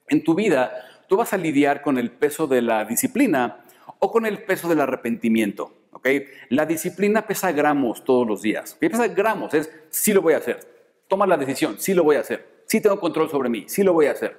en 0.08 0.24
tu 0.24 0.34
vida 0.34 0.72
tú 1.08 1.16
vas 1.16 1.32
a 1.32 1.36
lidiar 1.36 1.82
con 1.82 1.98
el 1.98 2.10
peso 2.10 2.46
de 2.46 2.62
la 2.62 2.84
disciplina 2.84 3.64
o 3.98 4.10
con 4.10 4.26
el 4.26 4.42
peso 4.42 4.68
del 4.68 4.80
arrepentimiento. 4.80 5.72
La 6.48 6.66
disciplina 6.66 7.26
pesa 7.26 7.52
gramos 7.52 8.04
todos 8.04 8.26
los 8.26 8.42
días. 8.42 8.74
¿okay? 8.74 8.88
Pesa 8.88 9.08
gramos, 9.08 9.54
es 9.54 9.70
sí 9.90 10.12
lo 10.12 10.22
voy 10.22 10.34
a 10.34 10.38
hacer. 10.38 10.60
Toma 11.08 11.26
la 11.26 11.36
decisión, 11.36 11.76
sí 11.78 11.94
lo 11.94 12.04
voy 12.04 12.16
a 12.16 12.20
hacer. 12.20 12.62
Sí 12.66 12.80
tengo 12.80 12.98
control 12.98 13.30
sobre 13.30 13.48
mí, 13.48 13.64
sí 13.68 13.82
lo 13.82 13.92
voy 13.92 14.06
a 14.06 14.12
hacer. 14.12 14.36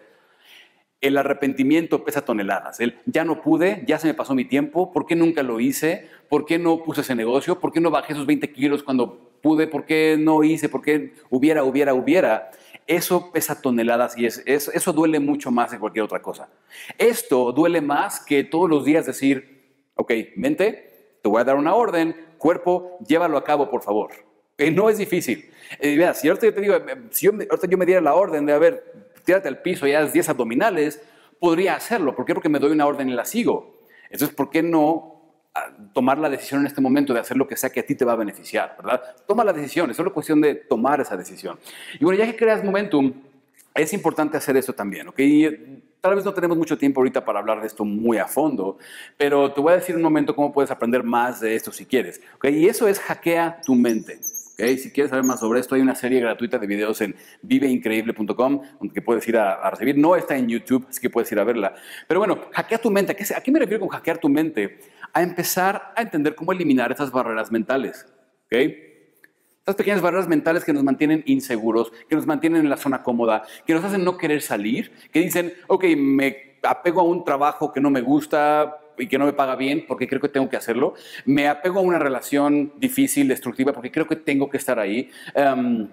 El 0.99 1.17
arrepentimiento 1.17 2.03
pesa 2.03 2.25
toneladas. 2.25 2.79
El 2.79 2.99
ya 3.05 3.23
no 3.23 3.41
pude, 3.41 3.83
ya 3.87 3.99
se 3.99 4.07
me 4.07 4.13
pasó 4.13 4.33
mi 4.33 4.45
tiempo, 4.45 4.91
¿por 4.91 5.05
qué 5.05 5.15
nunca 5.15 5.43
lo 5.43 5.59
hice? 5.59 6.09
¿Por 6.27 6.45
qué 6.45 6.57
no 6.57 6.83
puse 6.83 7.01
ese 7.01 7.15
negocio? 7.15 7.59
¿Por 7.59 7.71
qué 7.71 7.79
no 7.79 7.91
bajé 7.91 8.13
esos 8.13 8.25
20 8.25 8.51
kilos 8.51 8.83
cuando 8.83 9.39
pude? 9.41 9.67
¿Por 9.67 9.85
qué 9.85 10.17
no 10.19 10.43
hice? 10.43 10.69
¿Por 10.69 10.81
qué 10.81 11.13
hubiera, 11.29 11.63
hubiera, 11.63 11.93
hubiera? 11.93 12.51
Eso 12.87 13.31
pesa 13.31 13.61
toneladas 13.61 14.17
y 14.17 14.25
es, 14.25 14.43
eso 14.45 14.93
duele 14.93 15.19
mucho 15.19 15.51
más 15.51 15.71
que 15.71 15.79
cualquier 15.79 16.05
otra 16.05 16.21
cosa. 16.21 16.49
Esto 16.97 17.51
duele 17.51 17.81
más 17.81 18.19
que 18.19 18.43
todos 18.43 18.69
los 18.69 18.85
días 18.85 19.05
decir, 19.05 19.57
ok, 19.95 20.11
mente, 20.37 20.86
te 21.27 21.29
voy 21.29 21.41
a 21.41 21.43
dar 21.43 21.57
una 21.57 21.75
orden, 21.75 22.15
cuerpo, 22.37 22.97
llévalo 23.05 23.37
a 23.37 23.43
cabo, 23.43 23.69
por 23.69 23.83
favor. 23.83 24.11
no 24.71 24.89
es 24.89 24.97
difícil. 24.97 25.51
Eh, 25.77 25.97
si 26.15 26.29
ahorita 26.29 26.45
yo 26.45 26.53
te 26.53 26.61
digo, 26.61 26.75
eh, 26.75 27.01
si 27.09 27.25
yo, 27.25 27.33
ahorita 27.33 27.67
yo 27.67 27.77
me 27.77 27.85
diera 27.85 27.99
la 27.99 28.15
orden 28.15 28.45
de, 28.45 28.53
a 28.53 28.57
ver, 28.57 28.93
al 29.43 29.61
piso 29.61 29.85
y 29.85 29.91
haz 29.91 30.13
10 30.13 30.29
abdominales, 30.29 31.01
podría 31.37 31.75
hacerlo. 31.75 32.15
¿Por 32.15 32.23
qué? 32.23 32.33
Porque 32.33 32.47
me 32.47 32.59
doy 32.59 32.71
una 32.71 32.85
orden 32.85 33.09
y 33.09 33.13
la 33.13 33.25
sigo. 33.25 33.75
Entonces, 34.09 34.33
¿por 34.33 34.49
qué 34.49 34.63
no 34.63 35.21
ah, 35.53 35.69
tomar 35.93 36.17
la 36.17 36.29
decisión 36.29 36.61
en 36.61 36.67
este 36.67 36.79
momento 36.79 37.13
de 37.13 37.19
hacer 37.19 37.35
lo 37.35 37.45
que 37.45 37.57
sea 37.57 37.69
que 37.71 37.81
a 37.81 37.85
ti 37.85 37.93
te 37.93 38.05
va 38.05 38.13
a 38.13 38.15
beneficiar, 38.15 38.77
¿verdad? 38.77 39.01
Toma 39.27 39.43
la 39.43 39.51
decisión, 39.51 39.91
es 39.91 39.97
solo 39.97 40.13
cuestión 40.13 40.39
de 40.39 40.55
tomar 40.55 41.01
esa 41.01 41.17
decisión. 41.17 41.59
Y 41.99 42.05
bueno, 42.05 42.17
ya 42.19 42.25
que 42.25 42.37
creas 42.37 42.63
momentum, 42.63 43.13
es 43.75 43.91
importante 43.91 44.37
hacer 44.37 44.55
esto 44.55 44.71
también, 44.71 45.09
¿ok? 45.09 45.19
Y 45.19 45.83
tal 46.07 46.15
vez 46.15 46.25
no 46.25 46.33
tenemos 46.33 46.57
mucho 46.57 46.77
tiempo 46.77 47.01
ahorita 47.01 47.25
para 47.25 47.39
hablar 47.39 47.59
de 47.59 47.67
esto 47.67 47.83
muy 47.83 48.17
a 48.17 48.27
fondo, 48.27 48.77
pero 49.17 49.51
te 49.51 49.59
voy 49.59 49.73
a 49.73 49.75
decir 49.75 49.95
un 49.95 50.01
momento 50.01 50.35
cómo 50.35 50.53
puedes 50.53 50.71
aprender 50.71 51.03
más 51.03 51.41
de 51.41 51.55
esto 51.55 51.71
si 51.71 51.85
quieres, 51.85 52.21
¿ok? 52.35 52.45
Y 52.45 52.67
eso 52.67 52.87
es 52.87 52.99
hackea 52.99 53.59
tu 53.65 53.75
mente. 53.75 54.19
Okay, 54.53 54.77
si 54.79 54.89
quieres 54.89 55.11
saber 55.11 55.23
más 55.23 55.39
sobre 55.39 55.59
esto, 55.59 55.75
hay 55.75 55.81
una 55.81 55.93
serie 55.93 56.19
gratuita 56.19 56.57
de 56.57 56.65
videos 56.65 56.99
en 57.01 57.15
viveincreíble.com 57.43 58.61
donde 58.79 59.01
puedes 59.03 59.27
ir 59.27 59.37
a, 59.37 59.69
recibir. 59.69 59.97
No 59.97 60.15
está 60.15 60.35
en 60.35 60.47
YouTube, 60.47 60.87
así 60.89 60.99
que 60.99 61.11
puedes 61.11 61.31
ir 61.31 61.39
a 61.39 61.43
verla. 61.43 61.75
Pero 62.07 62.21
bueno, 62.21 62.39
hackea 62.53 62.79
tu 62.79 62.89
mente. 62.89 63.15
¿A 63.35 63.41
qué 63.41 63.51
me 63.51 63.59
refiero 63.59 63.81
con 63.81 63.89
hackear 63.89 64.17
tu 64.17 64.29
mente? 64.29 64.79
A 65.13 65.21
empezar 65.21 65.93
a 65.95 66.01
entender 66.01 66.33
cómo 66.33 66.53
eliminar 66.53 66.91
esas 66.91 67.11
barreras 67.11 67.51
mentales. 67.51 68.07
¿okay? 68.47 68.86
Estas 69.67 69.75
pequeñas 69.75 69.99
barreras 69.99 70.29
mentales 70.29 70.63
que 70.63 70.71
nos 70.71 70.81
mantienen 70.81 71.23
inseguros, 71.25 71.91
que 72.07 72.15
nos 72.15 72.25
mantienen 72.25 72.61
en 72.61 72.69
la 72.69 72.77
zona 72.77 73.03
cómoda, 73.03 73.43
que 73.65 73.73
nos 73.73 73.83
hacen 73.83 74.05
no 74.05 74.17
querer 74.17 74.41
salir, 74.41 74.93
que 75.11 75.19
dicen, 75.19 75.51
ok, 75.67 75.83
me 75.97 76.55
apego 76.63 77.01
a 77.01 77.03
un 77.03 77.25
trabajo 77.25 77.73
que 77.73 77.81
no 77.81 77.89
me 77.89 77.99
gusta 77.99 78.77
y 78.97 79.07
que 79.07 79.17
no 79.17 79.25
me 79.25 79.33
paga 79.33 79.57
bien 79.57 79.83
porque 79.85 80.07
creo 80.07 80.21
que 80.21 80.29
tengo 80.29 80.47
que 80.47 80.55
hacerlo, 80.55 80.93
me 81.25 81.49
apego 81.49 81.79
a 81.79 81.81
una 81.81 81.99
relación 81.99 82.71
difícil, 82.77 83.27
destructiva 83.27 83.73
porque 83.73 83.91
creo 83.91 84.07
que 84.07 84.15
tengo 84.15 84.49
que 84.49 84.55
estar 84.55 84.79
ahí. 84.79 85.09
Em, 85.35 85.89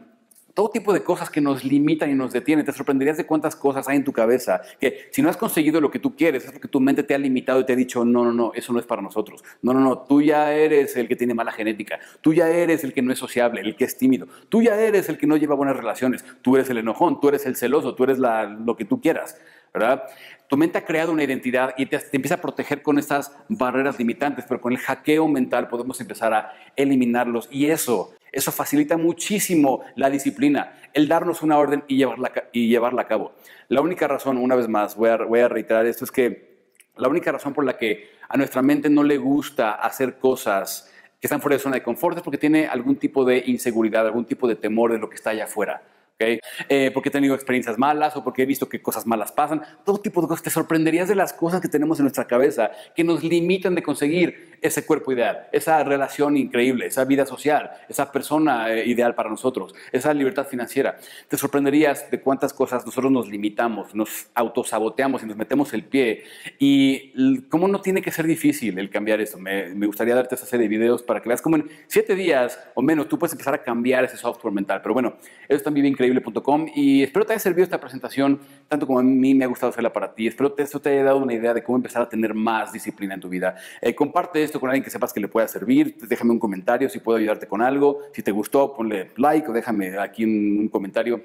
todo 0.54 0.70
tipo 0.70 0.92
de 0.92 1.02
cosas 1.02 1.28
que 1.28 1.40
nos 1.40 1.64
limitan 1.64 2.11
y 2.11 2.14
nos 2.14 2.32
detienen. 2.32 2.64
Te 2.64 2.73
sorprenderías 2.73 3.16
de 3.16 3.26
cuántas 3.26 3.56
cosas 3.56 3.88
hay 3.88 3.96
en 3.96 4.04
tu 4.04 4.12
cabeza 4.12 4.62
que 4.80 5.08
si 5.11 5.20
no 5.20 5.28
has 5.28 5.37
conseguido 5.37 5.80
lo 5.80 5.90
que 5.90 5.99
tú 5.99 6.14
quieres 6.14 6.44
es 6.44 6.52
porque 6.52 6.68
tu 6.68 6.80
mente 6.80 7.02
te 7.02 7.14
ha 7.14 7.18
limitado 7.18 7.61
y 7.61 7.66
te 7.66 7.73
ha 7.73 7.76
dicho, 7.76 8.04
no, 8.04 8.25
no, 8.25 8.32
no, 8.32 8.52
eso 8.54 8.73
no 8.73 8.78
es 8.78 8.87
para 8.87 9.02
nosotros. 9.02 9.42
No, 9.62 9.75
no, 9.75 9.80
no, 9.80 9.99
tú 9.99 10.23
ya 10.23 10.54
eres 10.54 10.96
el 10.96 11.08
que 11.08 11.16
tiene 11.16 11.34
mala 11.34 11.50
genética. 11.50 11.99
Tú 12.20 12.32
ya 12.32 12.49
eres 12.49 12.84
el 12.84 12.92
que 12.92 13.02
no 13.02 13.12
es 13.12 13.18
sociable, 13.18 13.61
el 13.61 13.75
que 13.75 13.84
es 13.84 13.99
tímido. 13.99 14.28
Tú 14.49 14.62
ya 14.62 14.80
eres 14.80 15.08
el 15.08 15.18
que 15.18 15.26
no 15.26 15.37
lleva 15.37 15.56
buenas 15.56 15.76
relaciones. 15.76 16.25
Tú 16.40 16.54
eres 16.54 16.70
el 16.70 16.78
enojón, 16.78 17.20
tú 17.20 17.28
eres 17.28 17.44
el 17.46 17.56
celoso, 17.56 17.94
tú 17.94 18.04
eres 18.04 18.18
lo 18.18 18.76
que 18.76 18.84
tú 18.84 19.00
quieras. 19.00 19.37
¿verdad? 19.75 20.04
Tu 20.48 20.56
mente 20.56 20.78
ha 20.78 20.84
creado 20.84 21.12
una 21.12 21.24
identidad 21.24 21.74
y 21.76 21.86
te, 21.86 21.98
empieza 22.12 22.36
a 22.36 22.40
proteger 22.40 22.82
con 22.82 22.98
estas 22.98 23.36
barreras 23.48 23.98
limitantes, 23.98 24.44
pero 24.46 24.60
con 24.60 24.72
el 24.72 24.78
hackeo 24.78 25.26
mental 25.26 25.68
podemos 25.68 26.00
empezar 26.00 26.34
a 26.34 26.52
eliminarlos 26.76 27.48
y 27.50 27.66
eso 27.66 28.14
eso 28.34 28.50
facilita 28.50 28.96
muchísimo 28.96 29.84
la 29.94 30.10
disciplina, 30.10 30.76
el 30.92 31.06
darnos 31.06 31.42
una 31.42 31.56
orden 31.56 31.84
y 31.86 31.98
llevarla, 31.98 32.32
y 32.52 32.68
llevarla 32.68 33.02
a 33.02 33.06
cabo. 33.06 33.32
La 33.68 33.80
única 33.80 34.08
razón, 34.08 34.38
una 34.38 34.56
vez 34.56 34.66
más, 34.66 34.96
voy 34.96 35.10
a, 35.10 35.16
voy 35.18 35.40
a 35.40 35.48
reiterar 35.48 35.86
esto, 35.86 36.04
es 36.04 36.10
que 36.10 36.54
la 36.96 37.08
única 37.08 37.30
razón 37.30 37.54
por 37.54 37.64
la 37.64 37.76
que 37.76 38.10
a 38.28 38.36
nuestra 38.36 38.60
mente 38.60 38.90
no 38.90 39.04
le 39.04 39.18
gusta 39.18 39.72
hacer 39.72 40.18
cosas 40.18 40.92
que 41.20 41.28
están 41.28 41.40
fuera 41.40 41.56
de 41.56 41.62
zona 41.62 41.76
de 41.76 41.82
confort 41.82 42.16
es 42.16 42.22
porque 42.22 42.38
tiene 42.38 42.66
algún 42.66 42.96
tipo 42.96 43.24
de 43.24 43.42
inseguridad, 43.46 44.04
algún 44.04 44.24
tipo 44.24 44.48
de 44.48 44.56
temor 44.56 44.92
de 44.92 44.98
lo 44.98 45.08
que 45.08 45.14
está 45.14 45.30
allá 45.30 45.44
afuera. 45.44 45.82
Eh, 46.21 46.92
porque 46.94 47.09
he 47.09 47.12
tenido 47.12 47.35
experiencias 47.35 47.76
malas 47.76 48.16
o 48.16 48.23
porque 48.23 48.42
he 48.42 48.47
visto 48.47 48.68
que 48.68 48.80
cosas 48.80 49.04
malas 49.04 49.33
pasan, 49.33 49.62
todo 49.85 49.99
tipo 49.99 50.23
de 50.23 50.28
cosas. 50.28 50.44
Te 50.44 50.50
sorprenderías 50.50 51.09
de 51.09 51.16
las 51.16 51.33
cosas 51.33 51.61
que 51.61 51.68
tenemos 51.68 51.99
en 51.99 52.04
nuestra 52.04 52.26
cabeza 52.26 52.71
que 52.94 53.02
nos 53.02 53.25
limitan 53.25 53.75
de 53.75 53.83
conseguir 53.83 54.56
ese 54.62 54.87
cuerpo 54.87 55.12
ideal, 55.12 55.49
esa 55.52 55.83
relación 55.83 56.37
increíble, 56.37 56.87
esa 56.87 57.04
vida 57.04 57.26
social, 57.26 57.73
esa 57.88 58.12
persona 58.12 58.73
eh, 58.73 58.87
ideal 58.87 59.14
para 59.16 59.28
nosotros, 59.28 59.75
esa 59.90 60.14
libertad 60.14 60.47
financiera. 60.47 60.99
Te 61.28 61.37
sorprenderías 61.37 62.09
de 62.11 62.21
cuántas 62.21 62.52
cosas 62.52 62.87
nosotros 62.87 63.11
nos 63.11 63.28
limitamos, 63.28 63.94
nos 63.94 64.28
autosaboteamos 64.35 65.23
y 65.25 65.26
nos 65.26 65.37
metemos 65.37 65.75
el 65.75 65.85
pie. 65.85 66.23
Y 66.61 67.42
cómo 67.49 67.66
no 67.66 67.80
tiene 67.80 68.00
que 68.00 68.12
ser 68.12 68.26
difícil 68.26 68.78
el 68.78 68.88
cambiar 68.88 69.21
eso. 69.21 69.38
Me, 69.38 69.75
me 69.75 69.87
gustaría 69.87 70.14
darte 70.14 70.37
esa 70.37 70.47
serie 70.47 70.68
de 70.68 70.76
videos 70.76 71.02
para 71.02 71.21
que 71.21 71.28
veas 71.28 71.42
cómo 71.42 71.56
en 71.56 71.68
siete 71.88 72.14
días 72.14 72.59
o 72.75 72.83
menos 72.83 73.09
tú 73.09 73.18
puedes 73.18 73.33
empezar 73.33 73.54
a 73.54 73.62
cambiar 73.62 74.04
ese 74.04 74.16
software 74.16 74.54
mental. 74.54 74.80
Pero 74.80 74.94
bueno, 74.94 75.16
eso 75.49 75.62
también 75.62 75.87
increíble 75.87 76.03
increíble.com 76.06 76.66
y 76.75 77.02
espero 77.02 77.25
te 77.25 77.32
haya 77.32 77.40
servido 77.40 77.64
esta 77.64 77.80
presentación 77.80 78.40
tanto 78.68 78.87
como 78.87 78.99
a 78.99 79.02
mí 79.02 79.34
me 79.34 79.44
ha 79.44 79.49
gustado 79.49 79.70
hacerla 79.70 79.92
para 79.92 80.14
ti. 80.14 80.26
Espero 80.26 80.54
que 80.54 80.62
esto 80.62 80.80
te 80.80 80.90
haya 80.90 81.04
dado 81.04 81.18
una 81.18 81.34
idea 81.34 81.54
de 81.54 81.62
cómo 81.62 81.76
empezar 81.76 82.02
a 82.02 82.08
tener 82.08 82.34
más 82.34 82.73
disciplina 82.73 83.14
en 83.14 83.20
tu 83.20 83.28
vida. 83.28 83.56
Eh, 83.80 83.94
comparte 83.94 84.42
esto 84.42 84.61
con 84.61 84.70
alguien 84.70 84.84
que 84.84 84.90
sepas 84.90 85.12
que 85.12 85.20
le 85.20 85.28
pueda 85.28 85.49
servir. 85.49 85.96
Déjame 86.08 86.32
un 86.32 86.38
comentario 86.38 86.88
si 86.88 86.99
puedo 86.99 87.18
ayudarte 87.18 87.46
con 87.46 87.62
algo. 87.62 88.00
Si 88.12 88.23
te 88.23 88.30
gustó, 88.30 88.75
ponle 88.75 89.11
like 89.16 89.49
o 89.49 89.52
déjame 89.52 89.99
aquí 89.99 90.25
un, 90.25 90.68
comentario. 90.68 91.23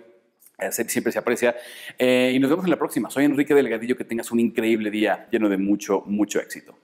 Eh, 0.57 0.71
siempre 0.71 1.11
se 1.11 1.19
aprecia. 1.19 1.55
Eh, 1.97 2.31
y 2.33 2.39
nos 2.39 2.49
vemos 2.49 2.65
en 2.65 2.71
la 2.71 2.77
próxima. 2.77 3.09
Soy 3.09 3.25
Enrique 3.25 3.53
Delgadillo. 3.53 3.95
Que 3.95 4.03
tengas 4.03 4.31
un 4.31 4.39
increíble 4.39 4.91
día 4.91 5.27
lleno 5.31 5.49
de 5.49 5.57
mucho, 5.57 6.03
mucho 6.05 6.39
éxito. 6.39 6.75